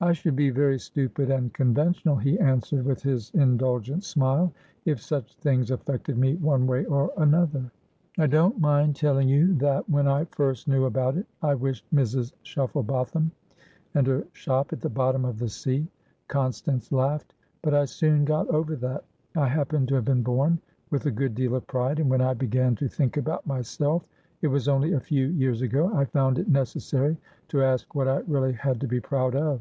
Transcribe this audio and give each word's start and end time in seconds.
"I 0.00 0.12
should 0.12 0.36
be 0.36 0.50
very 0.50 0.78
stupid 0.78 1.28
and 1.28 1.52
conventional," 1.52 2.14
he 2.14 2.38
answered, 2.38 2.84
with 2.84 3.02
his 3.02 3.30
indulgent 3.34 4.04
smile, 4.04 4.52
"if 4.84 5.02
such 5.02 5.34
things 5.38 5.72
affected 5.72 6.16
me 6.16 6.36
one 6.36 6.68
way 6.68 6.84
or 6.84 7.10
another." 7.16 7.72
"I 8.16 8.28
don't 8.28 8.60
mind 8.60 8.94
telling 8.94 9.28
you 9.28 9.54
that, 9.54 9.90
when 9.90 10.06
I 10.06 10.26
first 10.26 10.68
knew 10.68 10.84
about 10.84 11.16
it, 11.16 11.26
I 11.42 11.56
wished 11.56 11.84
Mrs. 11.92 12.32
Shufflebotham 12.44 13.32
and 13.94 14.06
her 14.06 14.24
shop 14.34 14.72
at 14.72 14.80
the 14.82 14.88
bottom 14.88 15.24
of 15.24 15.40
the 15.40 15.48
sea." 15.48 15.88
Constance 16.28 16.92
laughed. 16.92 17.34
"But 17.60 17.74
I 17.74 17.84
soon 17.84 18.24
got 18.24 18.46
over 18.50 18.76
that. 18.76 19.02
I 19.34 19.48
happen 19.48 19.84
to 19.86 19.96
have 19.96 20.04
been 20.04 20.22
born 20.22 20.60
with 20.90 21.06
a 21.06 21.10
good 21.10 21.34
deal 21.34 21.56
of 21.56 21.66
pride, 21.66 21.98
and, 21.98 22.08
when 22.08 22.20
I 22.20 22.34
began 22.34 22.76
to 22.76 22.86
think 22.86 23.16
about 23.16 23.48
myselfit 23.48 24.04
was 24.48 24.68
only 24.68 24.92
a 24.92 25.00
few 25.00 25.26
years 25.26 25.60
agoI 25.60 26.08
found 26.10 26.38
it 26.38 26.46
necessary 26.48 27.16
to 27.48 27.64
ask 27.64 27.96
what 27.96 28.06
I 28.06 28.18
really 28.28 28.52
had 28.52 28.80
to 28.82 28.86
be 28.86 29.00
proud 29.00 29.34
of. 29.34 29.60